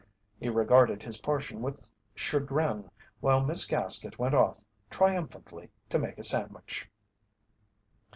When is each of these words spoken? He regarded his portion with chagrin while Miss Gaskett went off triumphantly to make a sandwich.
He 0.39 0.49
regarded 0.49 1.03
his 1.03 1.19
portion 1.19 1.61
with 1.61 1.91
chagrin 2.15 2.89
while 3.19 3.45
Miss 3.45 3.65
Gaskett 3.65 4.17
went 4.17 4.33
off 4.33 4.63
triumphantly 4.89 5.69
to 5.89 5.99
make 5.99 6.17
a 6.17 6.23
sandwich. 6.23 6.89